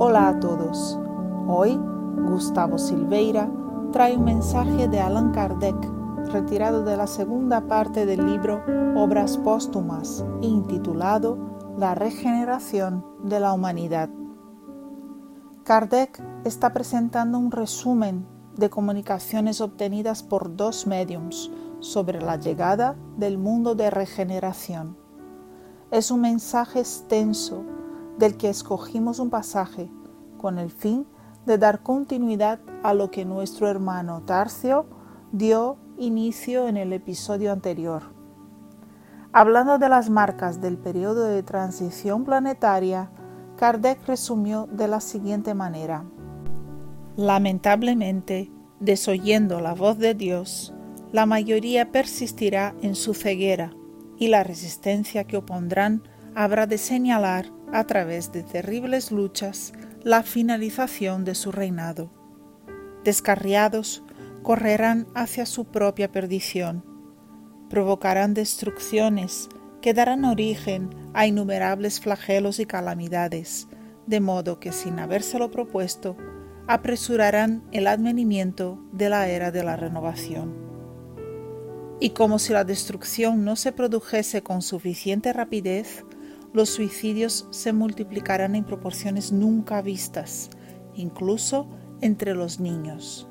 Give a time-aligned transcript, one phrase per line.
[0.00, 0.96] Hola a todos.
[1.48, 1.76] Hoy
[2.30, 3.50] Gustavo Silveira
[3.90, 5.74] trae un mensaje de Allan Kardec
[6.30, 8.62] retirado de la segunda parte del libro
[8.94, 11.36] Obras Póstumas intitulado
[11.76, 14.08] La regeneración de la humanidad.
[15.64, 23.36] Kardec está presentando un resumen de comunicaciones obtenidas por dos mediums sobre la llegada del
[23.36, 24.96] mundo de regeneración.
[25.90, 27.64] Es un mensaje extenso
[28.18, 29.90] del que escogimos un pasaje
[30.38, 31.06] con el fin
[31.46, 34.86] de dar continuidad a lo que nuestro hermano Tarcio
[35.32, 38.02] dio inicio en el episodio anterior.
[39.32, 43.10] Hablando de las marcas del periodo de transición planetaria,
[43.56, 46.04] Kardec resumió de la siguiente manera.
[47.16, 50.72] Lamentablemente, desoyendo la voz de Dios,
[51.12, 53.72] la mayoría persistirá en su ceguera
[54.18, 56.02] y la resistencia que opondrán
[56.38, 59.72] habrá de señalar a través de terribles luchas
[60.04, 62.12] la finalización de su reinado.
[63.02, 64.04] Descarriados,
[64.44, 66.84] correrán hacia su propia perdición,
[67.68, 69.48] provocarán destrucciones
[69.82, 73.66] que darán origen a innumerables flagelos y calamidades,
[74.06, 76.16] de modo que sin habérselo propuesto,
[76.68, 80.54] apresurarán el advenimiento de la era de la renovación.
[81.98, 86.04] Y como si la destrucción no se produjese con suficiente rapidez,
[86.52, 90.50] los suicidios se multiplicarán en proporciones nunca vistas,
[90.94, 91.68] incluso
[92.00, 93.28] entre los niños.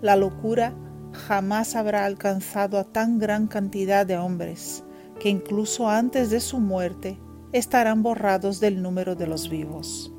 [0.00, 0.74] La locura
[1.12, 4.84] jamás habrá alcanzado a tan gran cantidad de hombres,
[5.18, 7.18] que incluso antes de su muerte
[7.52, 10.12] estarán borrados del número de los vivos.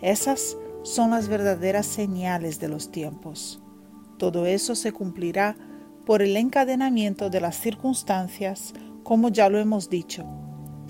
[0.00, 3.62] Esas son las verdaderas señales de los tiempos.
[4.18, 5.56] Todo eso se cumplirá
[6.04, 10.26] por el encadenamiento de las circunstancias, como ya lo hemos dicho,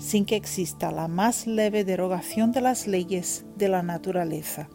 [0.01, 4.67] sin que exista la más leve derogación de las leyes de la naturaleza.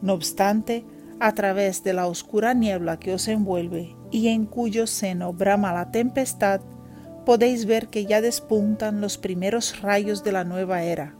[0.00, 0.84] No obstante,
[1.20, 5.90] a través de la oscura niebla que os envuelve y en cuyo seno brama la
[5.90, 6.62] tempestad,
[7.26, 11.16] podéis ver que ya despuntan los primeros rayos de la nueva era.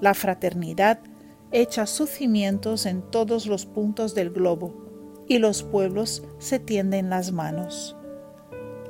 [0.00, 1.00] La fraternidad
[1.50, 4.74] echa sus cimientos en todos los puntos del globo
[5.28, 7.96] y los pueblos se tienden las manos.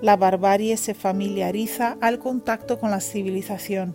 [0.03, 3.95] La barbarie se familiariza al contacto con la civilización.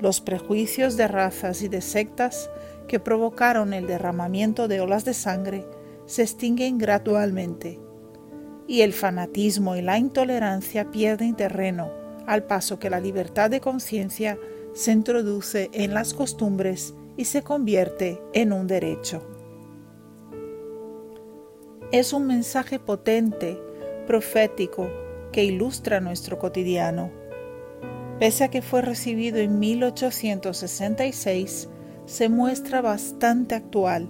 [0.00, 2.50] Los prejuicios de razas y de sectas
[2.88, 5.64] que provocaron el derramamiento de olas de sangre
[6.06, 7.78] se extinguen gradualmente
[8.66, 11.92] y el fanatismo y la intolerancia pierden terreno
[12.26, 14.40] al paso que la libertad de conciencia
[14.74, 19.22] se introduce en las costumbres y se convierte en un derecho.
[21.92, 23.56] Es un mensaje potente,
[24.08, 24.90] profético,
[25.32, 27.10] que ilustra nuestro cotidiano.
[28.18, 31.68] Pese a que fue recibido en 1866,
[32.04, 34.08] se muestra bastante actual,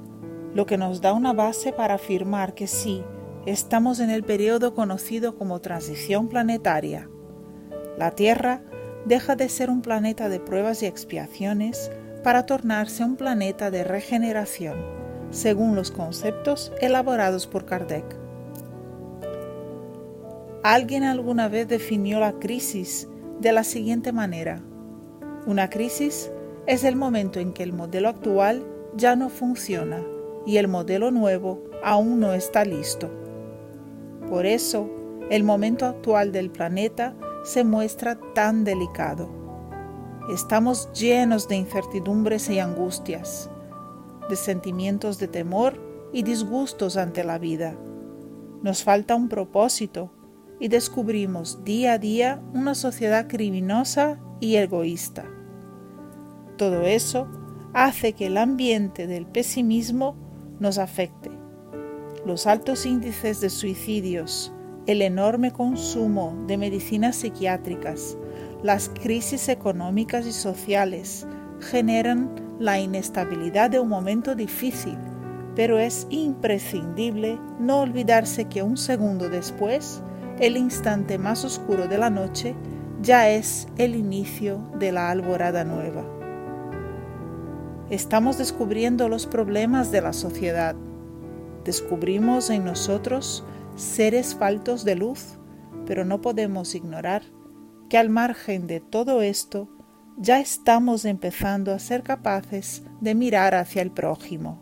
[0.54, 3.02] lo que nos da una base para afirmar que sí,
[3.46, 7.08] estamos en el periodo conocido como transición planetaria.
[7.96, 8.62] La Tierra
[9.06, 11.90] deja de ser un planeta de pruebas y expiaciones
[12.22, 14.76] para tornarse un planeta de regeneración,
[15.30, 18.21] según los conceptos elaborados por Kardec.
[20.62, 23.08] Alguien alguna vez definió la crisis
[23.40, 24.62] de la siguiente manera.
[25.44, 26.30] Una crisis
[26.68, 28.64] es el momento en que el modelo actual
[28.96, 30.00] ya no funciona
[30.46, 33.10] y el modelo nuevo aún no está listo.
[34.28, 34.88] Por eso,
[35.30, 39.28] el momento actual del planeta se muestra tan delicado.
[40.32, 43.50] Estamos llenos de incertidumbres y angustias,
[44.28, 45.74] de sentimientos de temor
[46.12, 47.74] y disgustos ante la vida.
[48.62, 50.12] Nos falta un propósito
[50.62, 55.24] y descubrimos día a día una sociedad criminosa y egoísta.
[56.56, 57.26] Todo eso
[57.74, 60.14] hace que el ambiente del pesimismo
[60.60, 61.32] nos afecte.
[62.24, 64.52] Los altos índices de suicidios,
[64.86, 68.16] el enorme consumo de medicinas psiquiátricas,
[68.62, 71.26] las crisis económicas y sociales
[71.58, 72.30] generan
[72.60, 74.96] la inestabilidad de un momento difícil,
[75.56, 80.04] pero es imprescindible no olvidarse que un segundo después
[80.40, 82.54] el instante más oscuro de la noche
[83.00, 86.04] ya es el inicio de la alborada nueva.
[87.90, 90.74] Estamos descubriendo los problemas de la sociedad.
[91.64, 93.44] Descubrimos en nosotros
[93.76, 95.38] seres faltos de luz,
[95.86, 97.22] pero no podemos ignorar
[97.88, 99.68] que al margen de todo esto,
[100.16, 104.60] ya estamos empezando a ser capaces de mirar hacia el prójimo.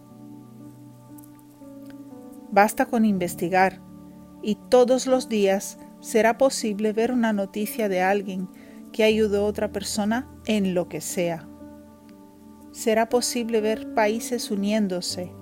[2.50, 3.81] Basta con investigar
[4.43, 8.49] y todos los días será posible ver una noticia de alguien
[8.93, 11.47] que ayudó a otra persona en lo que sea.
[12.73, 15.33] será posible ver países uniéndose,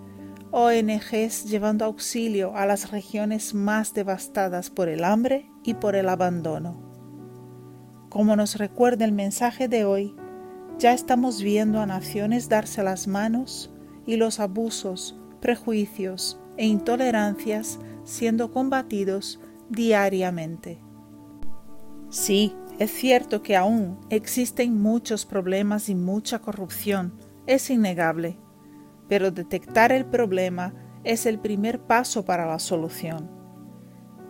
[0.51, 6.81] ONGs llevando auxilio a las regiones más devastadas por el hambre y por el abandono.
[8.09, 10.17] Como nos recuerda el mensaje de hoy,
[10.79, 13.71] ya estamos viendo a naciones darse las manos
[14.07, 19.39] y los abusos, prejuicios e intolerancias siendo combatidos
[19.69, 20.79] diariamente.
[22.09, 27.13] Sí, es cierto que aún existen muchos problemas y mucha corrupción,
[27.47, 28.39] es innegable,
[29.09, 30.73] pero detectar el problema
[31.05, 33.31] es el primer paso para la solución.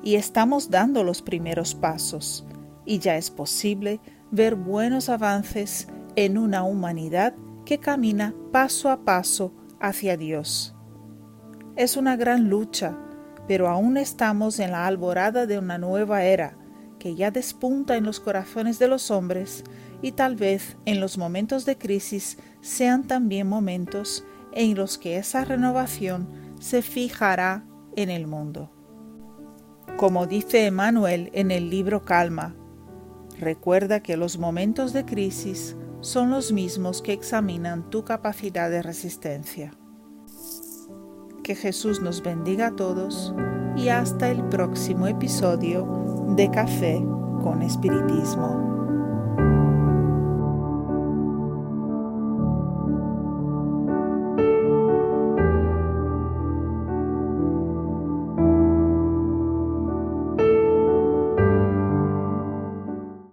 [0.02, 2.44] Y estamos dando los primeros pasos,
[2.84, 4.00] y ya es posible
[4.32, 5.86] ver buenos avances
[6.16, 7.34] en una humanidad
[7.64, 10.74] que camina paso a paso hacia Dios.
[11.76, 12.98] Es una gran lucha,
[13.48, 16.56] pero aún estamos en la alborada de una nueva era
[16.98, 19.64] que ya despunta en los corazones de los hombres
[20.02, 25.44] y tal vez en los momentos de crisis sean también momentos en los que esa
[25.44, 26.28] renovación
[26.60, 27.64] se fijará
[27.96, 28.70] en el mundo.
[29.96, 32.54] Como dice Emmanuel en el libro Calma,
[33.38, 39.72] recuerda que los momentos de crisis son los mismos que examinan tu capacidad de resistencia.
[41.48, 43.32] Que Jesús nos bendiga a todos
[43.74, 47.02] y hasta el próximo episodio de Café
[47.42, 48.67] con Espiritismo.